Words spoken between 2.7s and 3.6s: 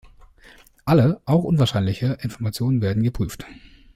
werden geprüft.